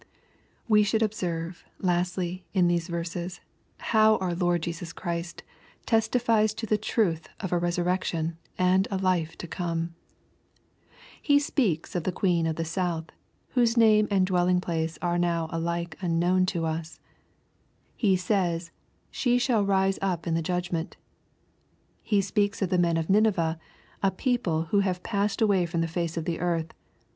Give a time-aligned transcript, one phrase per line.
[0.01, 0.05] I
[0.67, 3.39] We should observe, lastly, in these verses,
[3.77, 5.43] how our Lord Jesus Christ
[5.85, 9.93] testifies to the truth of a resurrectiorij and a life to come.
[11.21, 13.11] He speaks of the queen of the south,
[13.49, 16.99] whose name and dwelling place are now alike unknown to us.
[17.95, 18.71] He says"
[19.11, 20.97] she shall rise up in the judgment.'*
[22.01, 23.59] He speaks of the men of Nineveh,
[24.01, 26.73] a people who have passed away from the face of the earth.